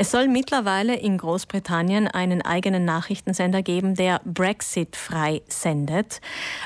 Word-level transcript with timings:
Es 0.00 0.12
soll 0.12 0.28
mittlerweile 0.28 0.96
in 0.96 1.18
Großbritannien 1.18 2.08
einen 2.08 2.40
eigenen 2.40 2.86
Nachrichtensender 2.86 3.60
geben, 3.60 3.96
der 3.96 4.22
Brexit-frei 4.24 5.42
sendet. 5.46 6.22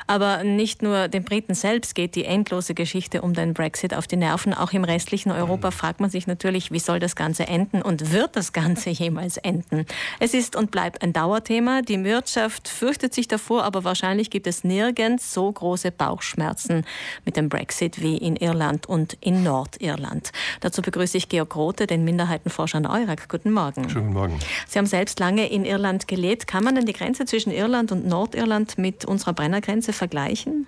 Aber 0.06 0.44
nicht 0.44 0.82
nur 0.82 1.08
den 1.08 1.24
Briten 1.24 1.54
selbst 1.54 1.96
geht 1.96 2.14
die 2.14 2.26
endlose 2.26 2.74
Geschichte 2.74 3.22
um 3.22 3.34
den 3.34 3.52
Brexit 3.52 3.92
auf 3.92 4.06
die 4.06 4.14
Nerven. 4.14 4.54
Auch 4.54 4.72
im 4.72 4.84
restlichen 4.84 5.32
Europa 5.32 5.72
fragt 5.72 5.98
man 5.98 6.10
sich 6.10 6.28
natürlich, 6.28 6.70
wie 6.70 6.78
soll 6.78 7.00
das 7.00 7.16
Ganze 7.16 7.48
enden 7.48 7.82
und 7.82 8.12
wird 8.12 8.36
das 8.36 8.52
Ganze 8.52 8.90
jemals 8.90 9.36
enden? 9.36 9.84
Es 10.20 10.32
ist 10.32 10.54
und 10.54 10.70
bleibt 10.70 11.02
ein 11.02 11.12
Dauerthema. 11.12 11.82
Die 11.82 12.04
Wirtschaft 12.04 12.68
fürchtet 12.68 13.14
sich 13.14 13.26
davor, 13.26 13.64
aber 13.64 13.82
wahrscheinlich 13.82 14.30
gibt 14.30 14.46
es 14.46 14.62
nirgends 14.62 15.34
so 15.34 15.50
große 15.50 15.90
Bauchschmerzen 15.90 16.86
mit 17.24 17.36
dem 17.36 17.48
Brexit 17.48 18.00
wie 18.00 18.16
in 18.16 18.36
Irland 18.36 18.86
und 18.86 19.14
in 19.20 19.42
Nordirland. 19.42 20.30
Dazu 20.60 20.82
begrüße 20.82 21.18
ich 21.18 21.28
Georg 21.28 21.56
Rote, 21.56 21.88
den 21.88 22.04
Minderheitenforscher 22.04 22.78
in 22.78 22.86
Guten 23.28 23.52
Morgen. 23.52 23.88
Schönen 23.88 24.12
Morgen. 24.12 24.38
Sie 24.66 24.78
haben 24.78 24.86
selbst 24.86 25.18
lange 25.20 25.48
in 25.50 25.64
Irland 25.64 26.08
gelebt. 26.08 26.46
Kann 26.46 26.64
man 26.64 26.74
denn 26.74 26.86
die 26.86 26.92
Grenze 26.92 27.24
zwischen 27.24 27.50
Irland 27.50 27.92
und 27.92 28.06
Nordirland 28.06 28.78
mit 28.78 29.04
unserer 29.04 29.32
Brennergrenze 29.32 29.92
vergleichen? 29.92 30.66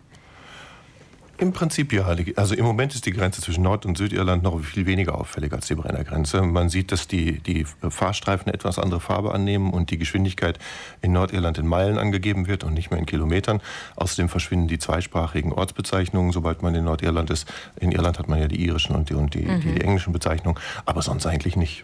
Im 1.38 1.52
Prinzip 1.52 1.92
ja. 1.92 2.06
Also 2.36 2.54
im 2.54 2.64
Moment 2.64 2.94
ist 2.94 3.04
die 3.04 3.10
Grenze 3.10 3.42
zwischen 3.42 3.62
Nord- 3.62 3.84
und 3.84 3.98
Südirland 3.98 4.42
noch 4.42 4.58
viel 4.60 4.86
weniger 4.86 5.18
auffällig 5.18 5.52
als 5.52 5.66
die 5.66 5.74
Brennergrenze. 5.74 6.40
Man 6.40 6.70
sieht, 6.70 6.92
dass 6.92 7.08
die, 7.08 7.40
die 7.40 7.66
Fahrstreifen 7.88 8.52
etwas 8.52 8.78
andere 8.78 9.00
Farbe 9.00 9.34
annehmen 9.34 9.70
und 9.70 9.90
die 9.90 9.98
Geschwindigkeit 9.98 10.58
in 11.02 11.12
Nordirland 11.12 11.58
in 11.58 11.66
Meilen 11.66 11.98
angegeben 11.98 12.46
wird 12.46 12.64
und 12.64 12.72
nicht 12.72 12.90
mehr 12.90 12.98
in 12.98 13.06
Kilometern. 13.06 13.60
Außerdem 13.96 14.30
verschwinden 14.30 14.68
die 14.68 14.78
zweisprachigen 14.78 15.52
Ortsbezeichnungen, 15.52 16.32
sobald 16.32 16.62
man 16.62 16.74
in 16.74 16.84
Nordirland 16.84 17.28
ist. 17.28 17.52
In 17.78 17.92
Irland 17.92 18.18
hat 18.18 18.28
man 18.28 18.38
ja 18.38 18.48
die 18.48 18.64
irischen 18.64 18.96
und 18.96 19.10
die, 19.10 19.14
und 19.14 19.34
die, 19.34 19.42
mhm. 19.42 19.60
die, 19.60 19.74
die 19.74 19.80
englischen 19.82 20.14
Bezeichnungen, 20.14 20.58
aber 20.86 21.02
sonst 21.02 21.26
eigentlich 21.26 21.56
nicht. 21.56 21.82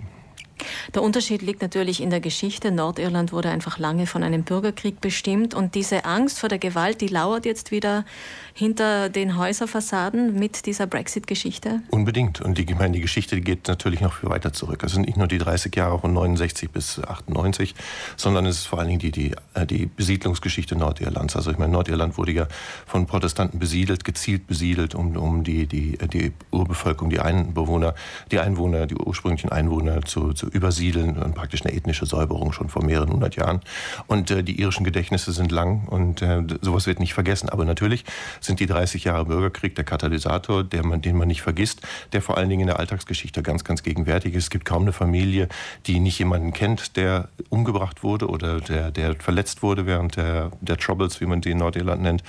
Der 0.94 1.02
Unterschied 1.02 1.42
liegt 1.42 1.62
natürlich 1.62 2.02
in 2.02 2.10
der 2.10 2.20
Geschichte. 2.20 2.70
Nordirland 2.70 3.32
wurde 3.32 3.50
einfach 3.50 3.78
lange 3.78 4.06
von 4.06 4.22
einem 4.22 4.44
Bürgerkrieg 4.44 5.00
bestimmt 5.00 5.54
und 5.54 5.74
diese 5.74 6.04
Angst 6.04 6.38
vor 6.38 6.48
der 6.48 6.58
Gewalt, 6.58 7.00
die 7.00 7.08
lauert 7.08 7.46
jetzt 7.46 7.70
wieder 7.70 8.04
hinter 8.54 9.08
den 9.08 9.38
Häuserfassaden 9.38 10.38
mit 10.38 10.66
dieser 10.66 10.86
Brexit-Geschichte? 10.86 11.82
Unbedingt. 11.90 12.40
Und 12.40 12.58
die, 12.58 12.62
ich 12.62 12.78
meine, 12.78 12.92
die 12.92 13.00
Geschichte 13.00 13.40
geht 13.40 13.68
natürlich 13.68 14.00
noch 14.00 14.12
viel 14.12 14.28
weiter 14.28 14.52
zurück. 14.52 14.82
Es 14.84 14.92
sind 14.92 15.06
nicht 15.06 15.16
nur 15.16 15.26
die 15.26 15.38
30 15.38 15.74
Jahre 15.74 15.98
von 15.98 16.12
69 16.12 16.70
bis 16.70 16.98
98, 16.98 17.74
sondern 18.16 18.46
es 18.46 18.58
ist 18.58 18.66
vor 18.66 18.78
allen 18.78 18.88
Dingen 18.88 19.00
die, 19.00 19.10
die, 19.10 19.34
äh, 19.54 19.66
die 19.66 19.86
Besiedlungsgeschichte 19.86 20.76
Nordirlands. 20.76 21.36
Also 21.36 21.50
ich 21.50 21.58
meine, 21.58 21.72
Nordirland 21.72 22.18
wurde 22.18 22.32
ja 22.32 22.48
von 22.86 23.06
Protestanten 23.06 23.58
besiedelt, 23.58 24.04
gezielt 24.04 24.46
besiedelt, 24.46 24.94
um, 24.94 25.16
um 25.16 25.44
die, 25.44 25.66
die, 25.66 25.96
die 26.12 26.32
Urbevölkerung, 26.50 27.10
die 27.10 27.20
Einbewohner, 27.20 27.94
die 28.30 28.38
Einwohner, 28.38 28.86
die 28.86 28.96
ursprünglichen 28.96 29.50
Einwohner 29.50 30.02
zu, 30.02 30.32
zu 30.32 30.41
übersiedeln 30.46 31.16
und 31.18 31.34
praktisch 31.34 31.64
eine 31.64 31.74
ethnische 31.74 32.06
Säuberung 32.06 32.52
schon 32.52 32.68
vor 32.68 32.84
mehreren 32.84 33.12
hundert 33.12 33.36
Jahren. 33.36 33.60
Und 34.06 34.30
äh, 34.30 34.42
die 34.42 34.60
irischen 34.60 34.84
Gedächtnisse 34.84 35.32
sind 35.32 35.52
lang 35.52 35.86
und 35.88 36.22
äh, 36.22 36.42
sowas 36.60 36.86
wird 36.86 37.00
nicht 37.00 37.14
vergessen. 37.14 37.48
Aber 37.48 37.64
natürlich 37.64 38.04
sind 38.40 38.60
die 38.60 38.66
30 38.66 39.04
Jahre 39.04 39.26
Bürgerkrieg 39.26 39.74
der 39.74 39.84
Katalysator, 39.84 40.64
der 40.64 40.84
man, 40.84 41.02
den 41.02 41.16
man 41.16 41.28
nicht 41.28 41.42
vergisst, 41.42 41.82
der 42.12 42.22
vor 42.22 42.38
allen 42.38 42.48
Dingen 42.48 42.62
in 42.62 42.66
der 42.66 42.78
Alltagsgeschichte 42.78 43.42
ganz, 43.42 43.64
ganz 43.64 43.82
gegenwärtig 43.82 44.34
ist. 44.34 44.44
Es 44.44 44.50
gibt 44.50 44.64
kaum 44.64 44.82
eine 44.82 44.92
Familie, 44.92 45.48
die 45.86 46.00
nicht 46.00 46.18
jemanden 46.18 46.52
kennt, 46.52 46.96
der 46.96 47.28
umgebracht 47.48 48.02
wurde 48.02 48.28
oder 48.28 48.60
der, 48.60 48.90
der 48.90 49.14
verletzt 49.16 49.62
wurde 49.62 49.86
während 49.86 50.16
der, 50.16 50.50
der 50.60 50.76
Troubles, 50.76 51.20
wie 51.20 51.26
man 51.26 51.40
die 51.40 51.50
in 51.50 51.58
Nordirland 51.58 52.02
nennt. 52.02 52.22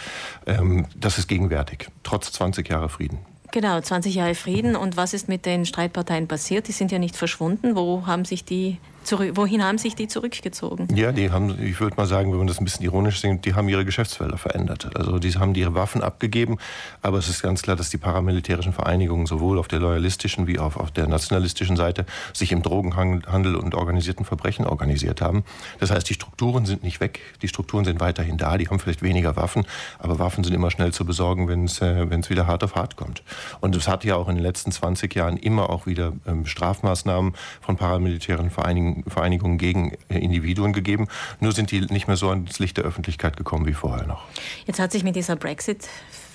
Ähm, 0.46 0.86
das 0.96 1.18
ist 1.18 1.28
gegenwärtig, 1.28 1.88
trotz 2.04 2.32
20 2.32 2.70
Jahre 2.70 2.90
Frieden. 2.90 3.33
Genau, 3.54 3.80
20 3.80 4.16
Jahre 4.16 4.34
Frieden. 4.34 4.76
Und 4.76 4.98
was 4.98 5.14
ist 5.14 5.30
mit 5.30 5.46
den 5.46 5.68
Streitparteien 5.68 6.28
passiert? 6.28 6.68
Die 6.68 6.72
sind 6.72 6.92
ja 6.92 6.98
nicht 6.98 7.16
verschwunden. 7.16 7.76
Wo 7.76 8.08
haben 8.08 8.26
sich 8.26 8.44
die 8.44 8.80
zurück, 9.04 9.32
wohin 9.36 9.64
haben 9.64 9.78
sich 9.78 9.96
die 9.96 10.08
zurückgezogen? 10.08 10.88
Ja, 10.96 11.12
die 11.12 11.32
haben, 11.32 11.62
ich 11.62 11.80
würde 11.80 11.96
mal 11.96 12.06
sagen, 12.06 12.32
wenn 12.32 12.40
man 12.40 12.48
das 12.48 12.60
ein 12.60 12.66
bisschen 12.66 12.84
ironisch 12.86 13.22
sieht, 13.22 13.46
die 13.46 13.54
haben 13.54 13.70
ihre 13.70 13.86
Geschäftsfelder 13.86 14.38
verändert. 14.38 14.90
Also 14.96 15.20
die 15.20 15.32
haben 15.34 15.56
ihre 15.56 15.74
Waffen 15.74 16.02
abgegeben, 16.02 16.58
aber 17.02 17.18
es 17.18 17.30
ist 17.30 17.42
ganz 17.42 17.62
klar, 17.62 17.76
dass 17.76 17.90
die 17.90 17.98
paramilitärischen 17.98 18.74
Vereinigungen 18.74 19.26
sowohl 19.26 19.60
auf 19.60 19.68
der 19.68 19.80
loyalistischen 19.80 20.48
wie 20.48 20.60
auch 20.60 20.78
auf 20.78 20.92
der 20.92 21.08
nationalistischen 21.08 21.76
Seite 21.76 22.06
sich 22.34 22.52
im 22.52 22.62
Drogenhandel 22.62 23.56
und 23.56 23.76
organisierten 23.76 24.26
Verbrechen 24.26 24.66
organisiert 24.66 25.22
haben. 25.22 25.44
Das 25.80 25.92
heißt, 25.92 26.10
die 26.10 26.14
Strukturen 26.14 26.66
sind 26.66 26.84
nicht 26.84 27.00
weg, 27.00 27.20
die 27.42 27.48
Strukturen 27.48 27.86
sind 27.86 28.00
weiterhin 28.00 28.38
da, 28.38 28.58
die 28.58 28.68
haben 28.68 28.80
vielleicht 28.80 29.02
weniger 29.02 29.36
Waffen, 29.36 29.66
aber 30.00 30.20
Waffen 30.20 30.44
sind 30.44 30.54
immer 30.54 30.72
schnell 30.72 30.94
zu 30.94 31.06
besorgen, 31.06 31.48
wenn 31.48 31.66
es 31.66 31.82
äh, 31.82 32.10
wieder 32.30 32.48
hart 32.48 32.64
auf 32.64 32.76
hart 32.76 32.96
kommt. 32.96 33.24
Und 33.60 33.76
es 33.76 33.88
hat 33.88 34.04
ja 34.04 34.16
auch 34.16 34.30
in 34.30 34.36
den 34.36 34.44
letzten 34.44 34.72
20 34.72 35.14
Jahren 35.16 35.38
immer 35.38 35.70
auch 35.70 35.86
wieder 35.86 36.14
ähm, 36.26 36.46
Strafmaßnahmen 36.46 37.34
von 37.62 37.76
paramilitären 37.76 38.50
Vereinigungen 38.50 38.93
Vereinigungen 39.08 39.58
gegen 39.58 39.94
äh, 40.10 40.20
Individuen 40.20 40.74
gegeben. 40.74 41.08
Nur 41.40 41.52
sind 41.52 41.72
die 41.72 41.82
nicht 41.82 42.08
mehr 42.08 42.18
so 42.18 42.30
ans 42.30 42.60
Licht 42.60 42.78
der 42.78 42.86
Öffentlichkeit 42.86 43.38
gekommen 43.38 43.66
wie 43.66 43.74
vorher 43.74 44.06
noch. 44.06 44.24
Jetzt 44.66 44.80
hat 44.80 44.92
sich 44.92 45.04
mit 45.04 45.16
dieser 45.16 45.36
Brexit 45.36 45.88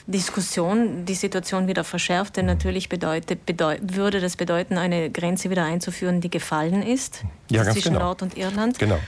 Diskussion 0.08 1.04
die 1.04 1.14
Situation 1.14 1.68
wieder 1.68 1.84
verschärft, 1.84 2.38
denn 2.38 2.46
natürlich 2.46 2.88
bedeutet, 2.88 3.44
bedeut, 3.44 3.78
würde 3.82 4.20
das 4.20 4.36
bedeuten, 4.36 4.78
eine 4.78 5.10
Grenze 5.10 5.50
wieder 5.50 5.64
einzuführen, 5.64 6.22
die 6.22 6.30
gefallen 6.30 6.82
ist 6.82 7.24
ja, 7.50 7.62
zwischen 7.64 7.92
genau. 7.92 8.06
Nord 8.06 8.22
und 8.22 8.36
Irland. 8.38 8.78
Genau. 8.78 8.98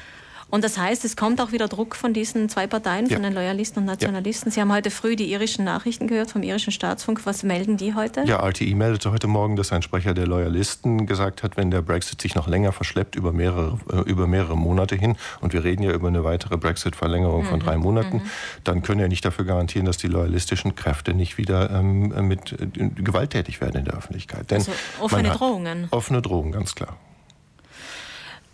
Und 0.50 0.64
das 0.64 0.76
heißt, 0.76 1.04
es 1.04 1.16
kommt 1.16 1.40
auch 1.40 1.52
wieder 1.52 1.68
Druck 1.68 1.94
von 1.94 2.12
diesen 2.12 2.48
zwei 2.48 2.66
Parteien, 2.66 3.06
von 3.06 3.22
ja. 3.22 3.30
den 3.30 3.34
Loyalisten 3.34 3.80
und 3.80 3.84
Nationalisten. 3.86 4.48
Ja. 4.50 4.54
Sie 4.54 4.60
haben 4.60 4.72
heute 4.72 4.90
früh 4.90 5.14
die 5.14 5.30
irischen 5.30 5.64
Nachrichten 5.64 6.08
gehört 6.08 6.32
vom 6.32 6.42
irischen 6.42 6.72
Staatsfunk. 6.72 7.24
Was 7.24 7.42
melden 7.42 7.76
die 7.76 7.94
heute? 7.94 8.24
Ja, 8.24 8.44
RTI 8.44 8.74
meldete 8.74 9.12
heute 9.12 9.28
Morgen, 9.28 9.56
dass 9.56 9.72
ein 9.72 9.82
Sprecher 9.82 10.12
der 10.12 10.26
Loyalisten 10.26 11.06
gesagt 11.06 11.42
hat, 11.42 11.56
wenn 11.56 11.70
der 11.70 11.82
Brexit 11.82 12.20
sich 12.20 12.34
noch 12.34 12.48
länger 12.48 12.72
verschleppt, 12.72 13.14
über 13.14 13.32
mehrere, 13.32 13.78
äh, 13.92 14.10
über 14.10 14.26
mehrere 14.26 14.56
Monate 14.56 14.96
hin, 14.96 15.16
und 15.40 15.52
wir 15.52 15.62
reden 15.62 15.82
ja 15.82 15.92
über 15.92 16.08
eine 16.08 16.24
weitere 16.24 16.56
Brexit-Verlängerung 16.56 17.44
mhm. 17.44 17.48
von 17.48 17.60
drei 17.60 17.76
Monaten, 17.76 18.16
mhm. 18.16 18.30
dann 18.64 18.82
könne 18.82 19.02
er 19.02 19.08
nicht 19.08 19.24
dafür 19.24 19.44
garantieren, 19.44 19.86
dass 19.86 19.98
die 19.98 20.08
loyalistischen 20.08 20.74
Kräfte 20.74 21.14
nicht 21.14 21.38
wieder 21.38 21.70
ähm, 21.70 22.26
mit 22.26 22.52
äh, 22.52 22.66
gewalttätig 22.66 23.60
werden 23.60 23.76
in 23.76 23.84
der 23.84 23.94
Öffentlichkeit. 23.94 24.50
Denn 24.50 24.58
also 24.58 24.72
offene 25.00 25.30
Drohungen. 25.30 25.88
Offene 25.90 26.22
Drohungen, 26.22 26.52
ganz 26.52 26.74
klar. 26.74 26.96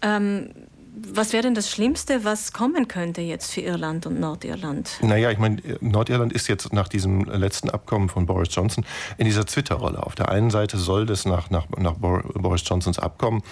Ähm, 0.03 0.51
was 0.99 1.35
wäre 1.35 1.43
denn 1.43 1.55
das 1.55 1.71
Schlimmste, 1.71 2.25
was 2.25 2.55
kommen 2.55 2.89
könnte 2.89 3.21
jetzt 3.21 3.53
für 3.53 3.61
Irland 3.61 4.07
und 4.07 4.19
Nordirland? 4.19 4.99
Naja, 5.03 5.31
ich 5.31 5.39
meine, 5.39 5.61
Nordirland 5.81 6.33
ist 6.33 6.49
jetzt 6.49 6.73
nach 6.73 6.89
diesem 6.89 7.25
letzten 7.25 7.69
Abkommen 7.69 8.09
von 8.09 8.25
Boris 8.25 8.49
Johnson 8.51 8.85
in 9.19 9.27
dieser 9.27 9.45
Twitter-Rolle. 9.45 10.03
Auf 10.03 10.15
der 10.15 10.31
einen 10.31 10.51
Seite 10.51 10.79
soll 10.79 11.05
das 11.05 11.27
nach, 11.27 11.51
nach, 11.51 11.67
nach 11.77 11.95
Boris 11.99 12.63
Johnsons 12.65 12.99
Abkommen 12.99 13.43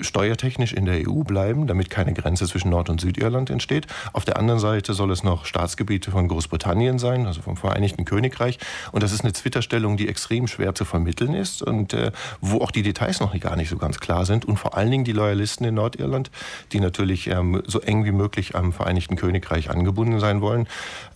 steuertechnisch 0.00 0.72
in 0.72 0.84
der 0.84 1.08
EU 1.08 1.22
bleiben, 1.22 1.66
damit 1.66 1.90
keine 1.90 2.12
Grenze 2.14 2.46
zwischen 2.46 2.70
Nord- 2.70 2.88
und 2.88 3.00
Südirland 3.00 3.50
entsteht. 3.50 3.86
Auf 4.12 4.24
der 4.24 4.36
anderen 4.36 4.60
Seite 4.60 4.94
soll 4.94 5.10
es 5.10 5.24
noch 5.24 5.44
Staatsgebiete 5.44 6.10
von 6.10 6.28
Großbritannien 6.28 6.98
sein, 6.98 7.26
also 7.26 7.42
vom 7.42 7.56
Vereinigten 7.56 8.04
Königreich. 8.04 8.58
Und 8.92 9.02
das 9.02 9.12
ist 9.12 9.22
eine 9.22 9.32
Twitter-Stellung, 9.32 9.96
die 9.96 10.08
extrem 10.08 10.46
schwer 10.46 10.74
zu 10.74 10.84
vermitteln 10.84 11.34
ist 11.34 11.62
und 11.62 11.94
äh, 11.94 12.12
wo 12.40 12.58
auch 12.58 12.70
die 12.70 12.82
Details 12.82 13.20
noch 13.20 13.38
gar 13.40 13.56
nicht 13.56 13.70
so 13.70 13.76
ganz 13.76 13.98
klar 13.98 14.24
sind. 14.24 14.44
Und 14.44 14.56
vor 14.58 14.76
allen 14.76 14.90
Dingen 14.90 15.04
die 15.04 15.12
Loyalisten 15.12 15.64
in 15.66 15.74
Nordirland, 15.74 16.30
die 16.72 16.80
natürlich 16.80 17.26
ähm, 17.28 17.62
so 17.66 17.80
eng 17.80 18.04
wie 18.04 18.12
möglich 18.12 18.54
am 18.54 18.72
Vereinigten 18.72 19.16
Königreich 19.16 19.70
angebunden 19.70 20.20
sein 20.20 20.40
wollen, 20.40 20.66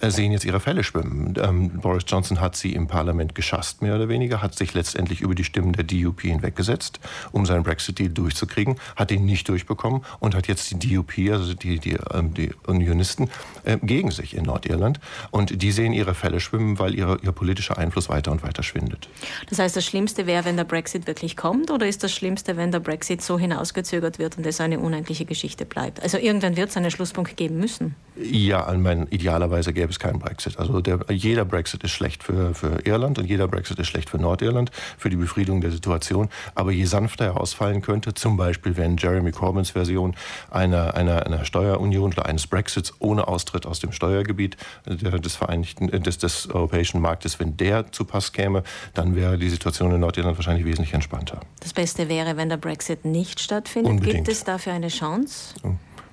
äh, 0.00 0.10
sehen 0.10 0.32
jetzt 0.32 0.44
ihre 0.44 0.60
Fälle 0.60 0.84
schwimmen. 0.84 1.34
Ähm, 1.42 1.70
Boris 1.80 2.04
Johnson 2.06 2.40
hat 2.40 2.56
sie 2.56 2.72
im 2.72 2.88
Parlament 2.88 3.34
geschasst, 3.34 3.80
mehr 3.80 3.94
oder 3.94 4.08
weniger, 4.08 4.42
hat 4.42 4.54
sich 4.54 4.74
letztendlich 4.74 5.20
über 5.20 5.34
die 5.34 5.44
Stimmen 5.44 5.72
der 5.72 5.84
DUP 5.84 6.22
hinweggesetzt, 6.22 7.00
um 7.32 7.46
seinen 7.46 7.62
Brexit-Deal 7.62 8.10
durchzukriegen 8.10 8.66
kriegen, 8.66 8.76
hat 8.96 9.10
ihn 9.10 9.24
nicht 9.24 9.48
durchbekommen 9.48 10.02
und 10.18 10.34
hat 10.34 10.48
jetzt 10.48 10.70
die 10.70 10.94
DUP, 10.94 11.12
also 11.30 11.54
die, 11.54 11.78
die, 11.78 11.96
ähm, 12.12 12.34
die 12.34 12.50
Unionisten, 12.66 13.30
äh, 13.64 13.76
gegen 13.82 14.10
sich 14.10 14.34
in 14.36 14.44
Nordirland. 14.44 15.00
Und 15.30 15.62
die 15.62 15.72
sehen 15.72 15.92
ihre 15.92 16.14
Fälle 16.14 16.40
schwimmen, 16.40 16.78
weil 16.78 16.94
ihre, 16.94 17.18
ihr 17.22 17.32
politischer 17.32 17.78
Einfluss 17.78 18.08
weiter 18.08 18.32
und 18.32 18.42
weiter 18.42 18.62
schwindet. 18.62 19.08
Das 19.48 19.58
heißt, 19.58 19.76
das 19.76 19.84
Schlimmste 19.84 20.26
wäre, 20.26 20.44
wenn 20.44 20.56
der 20.56 20.64
Brexit 20.64 21.06
wirklich 21.06 21.36
kommt, 21.36 21.70
oder 21.70 21.86
ist 21.86 22.02
das 22.02 22.12
Schlimmste, 22.12 22.56
wenn 22.56 22.72
der 22.72 22.80
Brexit 22.80 23.22
so 23.22 23.38
hinausgezögert 23.38 24.18
wird 24.18 24.38
und 24.38 24.46
es 24.46 24.60
eine 24.60 24.80
unendliche 24.80 25.24
Geschichte 25.24 25.45
bleibt? 25.54 26.02
Also 26.02 26.18
irgendwann 26.18 26.56
wird 26.56 26.70
es 26.70 26.76
einen 26.76 26.90
Schlusspunkt 26.90 27.36
geben 27.36 27.58
müssen. 27.58 27.94
Ja, 28.18 28.72
ich 28.72 28.78
meine, 28.78 29.06
idealerweise 29.10 29.74
gäbe 29.74 29.90
es 29.90 29.98
keinen 29.98 30.18
Brexit. 30.18 30.58
Also 30.58 30.80
der, 30.80 31.00
jeder 31.10 31.44
Brexit 31.44 31.84
ist 31.84 31.90
schlecht 31.90 32.24
für, 32.24 32.54
für 32.54 32.84
Irland 32.84 33.18
und 33.18 33.26
jeder 33.26 33.46
Brexit 33.46 33.78
ist 33.78 33.88
schlecht 33.88 34.08
für 34.08 34.18
Nordirland, 34.18 34.70
für 34.96 35.10
die 35.10 35.16
Befriedung 35.16 35.60
der 35.60 35.70
Situation. 35.70 36.30
Aber 36.54 36.72
je 36.72 36.86
sanfter 36.86 37.26
er 37.26 37.40
ausfallen 37.40 37.82
könnte, 37.82 38.14
zum 38.14 38.36
Beispiel 38.36 38.56
Beispiel 38.56 38.76
wenn 38.76 38.96
Jeremy 38.96 39.32
Corbyns 39.32 39.70
Version 39.70 40.14
einer, 40.50 40.94
einer, 40.94 41.26
einer 41.26 41.44
Steuerunion 41.44 42.12
oder 42.12 42.26
eines 42.26 42.46
Brexits 42.46 42.94
ohne 43.00 43.28
Austritt 43.28 43.66
aus 43.66 43.80
dem 43.80 43.92
Steuergebiet 43.92 44.56
des, 44.86 45.36
Vereinigten, 45.36 45.88
äh, 45.90 46.00
des, 46.00 46.18
des 46.18 46.48
europäischen 46.48 47.00
Marktes, 47.00 47.38
wenn 47.38 47.56
der 47.56 47.92
zu 47.92 48.04
Pass 48.04 48.32
käme, 48.32 48.62
dann 48.94 49.14
wäre 49.14 49.38
die 49.38 49.50
Situation 49.50 49.92
in 49.92 50.00
Nordirland 50.00 50.38
wahrscheinlich 50.38 50.64
wesentlich 50.64 50.94
entspannter. 50.94 51.40
Das 51.60 51.72
Beste 51.72 52.08
wäre, 52.08 52.36
wenn 52.36 52.48
der 52.48 52.56
Brexit 52.56 53.04
nicht 53.04 53.40
stattfindet. 53.40 53.90
Unbedingt. 53.90 54.16
Gibt 54.16 54.28
es 54.28 54.44
dafür 54.44 54.72
eine 54.72 54.88
Chance? 54.88 55.35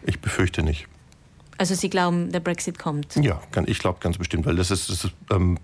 Ich 0.05 0.19
befürchte 0.19 0.63
nicht. 0.63 0.87
Also 1.57 1.75
Sie 1.75 1.89
glauben, 1.89 2.31
der 2.31 2.39
Brexit 2.39 2.79
kommt? 2.79 3.15
Ja, 3.15 3.41
ich 3.67 3.79
glaube 3.79 3.99
ganz 4.01 4.17
bestimmt, 4.17 4.45
weil 4.45 4.55
das 4.55 4.71
ist, 4.71 4.89
das 4.89 5.05
ist 5.05 5.13
ähm, 5.31 5.59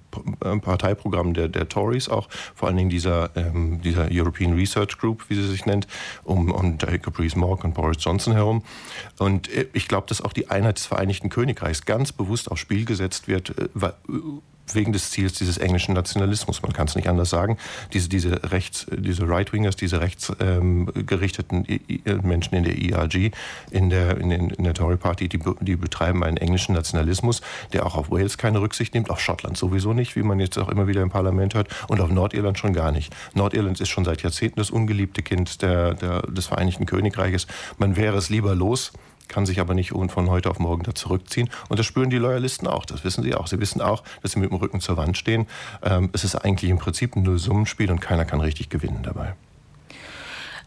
Parteiprogramm 0.61 1.33
der, 1.33 1.47
der 1.47 1.69
Tories 1.69 2.09
auch, 2.09 2.29
vor 2.55 2.67
allen 2.67 2.77
Dingen 2.77 2.89
dieser, 2.89 3.31
ähm, 3.35 3.81
dieser 3.81 4.07
European 4.11 4.53
Research 4.53 4.97
Group, 4.97 5.25
wie 5.29 5.35
sie 5.35 5.47
sich 5.47 5.65
nennt, 5.65 5.87
um, 6.23 6.51
um 6.51 6.77
Jacob 6.79 7.19
Rees-Mogg 7.19 7.63
und 7.63 7.73
Boris 7.73 7.97
Johnson 7.99 8.33
herum. 8.33 8.63
Und 9.17 9.49
äh, 9.49 9.67
ich 9.73 9.87
glaube, 9.87 10.07
dass 10.07 10.21
auch 10.21 10.33
die 10.33 10.49
Einheit 10.49 10.77
des 10.77 10.85
Vereinigten 10.85 11.29
Königreichs 11.29 11.85
ganz 11.85 12.11
bewusst 12.11 12.51
aufs 12.51 12.61
Spiel 12.61 12.85
gesetzt 12.85 13.27
wird, 13.27 13.57
äh, 13.57 13.67
wegen 14.75 14.93
des 14.93 15.11
Ziels 15.11 15.33
dieses 15.33 15.57
englischen 15.57 15.93
Nationalismus. 15.93 16.61
Man 16.61 16.73
kann 16.73 16.87
es 16.87 16.95
nicht 16.95 17.07
anders 17.07 17.29
sagen. 17.29 17.57
Diese, 17.93 18.09
diese 18.09 18.51
rechts, 18.51 18.85
diese 18.91 19.27
Right-Wingers, 19.27 19.75
diese 19.75 20.01
rechtsgerichteten 20.01 21.65
ähm, 21.67 22.21
Menschen 22.23 22.55
in 22.55 22.63
der 22.63 22.77
ERG, 22.77 23.31
in 23.71 23.89
der, 23.89 24.17
in, 24.17 24.29
den, 24.29 24.49
in 24.51 24.63
der 24.63 24.73
Tory 24.73 24.97
Party, 24.97 25.29
die, 25.29 25.39
die 25.61 25.75
betreiben 25.75 26.23
einen 26.23 26.37
englischen 26.37 26.75
Nationalismus, 26.75 27.41
der 27.73 27.85
auch 27.85 27.95
auf 27.95 28.11
Wales 28.11 28.37
keine 28.37 28.61
Rücksicht 28.61 28.93
nimmt, 28.93 29.09
auf 29.09 29.19
Schottland 29.19 29.57
sowieso 29.57 29.93
nicht, 29.93 29.98
wie 30.15 30.23
man 30.23 30.39
jetzt 30.39 30.57
auch 30.57 30.69
immer 30.69 30.87
wieder 30.87 31.01
im 31.01 31.09
Parlament 31.09 31.53
hört, 31.55 31.67
und 31.87 32.01
auf 32.01 32.09
Nordirland 32.09 32.57
schon 32.57 32.73
gar 32.73 32.91
nicht. 32.91 33.13
Nordirland 33.33 33.79
ist 33.79 33.89
schon 33.89 34.05
seit 34.05 34.23
Jahrzehnten 34.23 34.59
das 34.59 34.71
ungeliebte 34.71 35.21
Kind 35.21 35.61
der, 35.61 35.93
der, 35.93 36.21
des 36.23 36.47
Vereinigten 36.47 36.85
Königreiches. 36.85 37.47
Man 37.77 37.95
wäre 37.95 38.17
es 38.17 38.29
lieber 38.29 38.55
los, 38.55 38.91
kann 39.27 39.45
sich 39.45 39.59
aber 39.59 39.73
nicht 39.73 39.91
von 39.91 40.29
heute 40.29 40.49
auf 40.49 40.59
morgen 40.59 40.83
da 40.83 40.95
zurückziehen. 40.95 41.49
Und 41.69 41.79
das 41.79 41.85
spüren 41.85 42.09
die 42.09 42.17
Loyalisten 42.17 42.67
auch, 42.67 42.85
das 42.85 43.03
wissen 43.03 43.23
sie 43.23 43.35
auch. 43.35 43.47
Sie 43.47 43.59
wissen 43.59 43.81
auch, 43.81 44.03
dass 44.21 44.31
sie 44.31 44.39
mit 44.39 44.49
dem 44.49 44.57
Rücken 44.57 44.81
zur 44.81 44.97
Wand 44.97 45.17
stehen. 45.17 45.45
Ähm, 45.83 46.09
es 46.13 46.23
ist 46.23 46.35
eigentlich 46.35 46.69
im 46.69 46.79
Prinzip 46.79 47.15
ein 47.15 47.23
Nullsummenspiel 47.23 47.91
und 47.91 48.01
keiner 48.01 48.25
kann 48.25 48.41
richtig 48.41 48.69
gewinnen 48.69 49.01
dabei. 49.03 49.35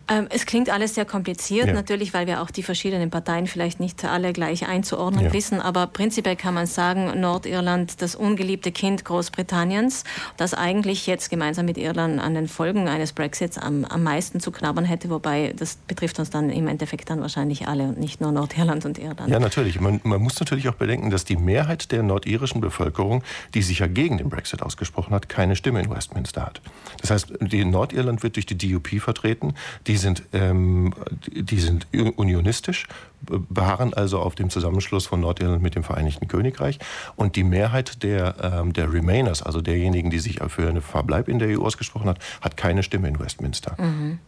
Ähm, 0.08 0.26
es 0.30 0.46
klingt 0.46 0.70
alles 0.70 0.94
sehr 0.94 1.04
kompliziert, 1.04 1.68
ja. 1.68 1.72
natürlich, 1.72 2.12
weil 2.12 2.26
wir 2.26 2.42
auch 2.42 2.50
die 2.50 2.62
verschiedenen 2.62 3.10
Parteien 3.10 3.46
vielleicht 3.46 3.80
nicht 3.80 4.04
alle 4.04 4.32
gleich 4.32 4.66
einzuordnen 4.66 5.26
ja. 5.26 5.32
wissen. 5.32 5.60
Aber 5.60 5.86
prinzipiell 5.86 6.36
kann 6.36 6.54
man 6.54 6.66
sagen, 6.66 7.20
Nordirland, 7.20 8.02
das 8.02 8.14
ungeliebte 8.14 8.72
Kind 8.72 9.04
Großbritanniens, 9.04 10.04
das 10.36 10.54
eigentlich 10.54 11.06
jetzt 11.06 11.30
gemeinsam 11.30 11.66
mit 11.66 11.78
Irland 11.78 12.20
an 12.20 12.34
den 12.34 12.48
Folgen 12.48 12.88
eines 12.88 13.12
Brexits 13.12 13.58
am, 13.58 13.84
am 13.84 14.02
meisten 14.02 14.40
zu 14.40 14.50
knabbern 14.50 14.84
hätte. 14.84 15.08
Wobei 15.10 15.54
das 15.56 15.76
betrifft 15.76 16.18
uns 16.18 16.30
dann 16.30 16.50
im 16.50 16.68
Endeffekt 16.68 17.08
dann 17.10 17.20
wahrscheinlich 17.20 17.68
alle 17.68 17.84
und 17.84 17.98
nicht 17.98 18.20
nur 18.20 18.32
Nordirland 18.32 18.84
und 18.84 18.98
Irland. 18.98 19.30
Ja, 19.30 19.38
natürlich. 19.38 19.80
Man, 19.80 20.00
man 20.04 20.20
muss 20.20 20.38
natürlich 20.40 20.68
auch 20.68 20.74
bedenken, 20.74 21.10
dass 21.10 21.24
die 21.24 21.36
Mehrheit 21.36 21.92
der 21.92 22.02
nordirischen 22.02 22.60
Bevölkerung, 22.60 23.22
die 23.54 23.62
sich 23.62 23.78
ja 23.78 23.86
gegen 23.86 24.18
den 24.18 24.28
Brexit 24.28 24.62
ausgesprochen 24.62 25.14
hat, 25.14 25.28
keine 25.28 25.56
Stimme 25.56 25.80
in 25.80 25.90
Westminster 25.90 26.44
hat. 26.44 26.60
Das 27.00 27.10
heißt, 27.10 27.40
Nordirland 27.40 28.22
wird 28.22 28.36
durch 28.36 28.46
die 28.46 28.56
DUP 28.56 29.00
vertreten. 29.00 29.54
Die 29.86 29.91
sind, 29.96 30.22
ähm, 30.32 30.94
die 31.26 31.60
sind 31.60 31.86
unionistisch, 31.92 32.86
beharren 33.20 33.94
also 33.94 34.18
auf 34.18 34.34
dem 34.34 34.50
Zusammenschluss 34.50 35.06
von 35.06 35.20
Nordirland 35.20 35.62
mit 35.62 35.74
dem 35.74 35.84
Vereinigten 35.84 36.28
Königreich. 36.28 36.78
Und 37.16 37.36
die 37.36 37.44
Mehrheit 37.44 38.02
der, 38.02 38.36
ähm, 38.42 38.72
der 38.72 38.92
Remainers, 38.92 39.42
also 39.42 39.60
derjenigen, 39.60 40.10
die 40.10 40.18
sich 40.18 40.40
für 40.48 40.68
einen 40.68 40.82
Verbleib 40.82 41.28
in 41.28 41.38
der 41.38 41.48
EU 41.48 41.62
ausgesprochen 41.62 42.08
hat, 42.08 42.18
hat 42.40 42.56
keine 42.56 42.82
Stimme 42.82 43.08
in 43.08 43.18
Westminster. 43.18 43.76
Mhm. 43.78 44.18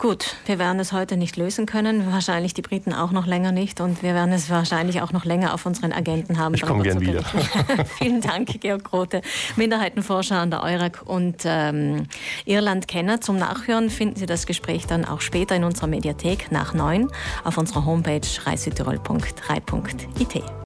Gut, 0.00 0.36
wir 0.46 0.58
werden 0.58 0.80
es 0.80 0.92
heute 0.94 1.18
nicht 1.18 1.36
lösen 1.36 1.66
können, 1.66 2.10
wahrscheinlich 2.10 2.54
die 2.54 2.62
Briten 2.62 2.94
auch 2.94 3.10
noch 3.10 3.26
länger 3.26 3.52
nicht 3.52 3.82
und 3.82 4.02
wir 4.02 4.14
werden 4.14 4.32
es 4.32 4.48
wahrscheinlich 4.48 5.02
auch 5.02 5.12
noch 5.12 5.26
länger 5.26 5.52
auf 5.52 5.66
unseren 5.66 5.92
Agenten 5.92 6.38
haben. 6.38 6.54
Ich 6.54 6.62
komme 6.62 6.84
gern 6.84 7.02
wieder. 7.02 7.22
Vielen 7.98 8.22
Dank, 8.22 8.62
Georg 8.62 8.82
Grote, 8.82 9.20
Minderheitenforscher 9.56 10.36
an 10.36 10.50
der 10.50 10.62
EURAG 10.62 11.02
und 11.04 11.42
ähm, 11.44 12.06
Irland-Kenner. 12.46 13.20
Zum 13.20 13.36
Nachhören 13.36 13.90
finden 13.90 14.16
Sie 14.16 14.24
das 14.24 14.46
Gespräch 14.46 14.86
dann 14.86 15.04
auch 15.04 15.20
später 15.20 15.54
in 15.54 15.64
unserer 15.64 15.88
Mediathek 15.88 16.50
nach 16.50 16.72
neun 16.72 17.10
auf 17.44 17.58
unserer 17.58 17.84
Homepage 17.84 18.22
reissüdtirol.3.it. 18.46 20.42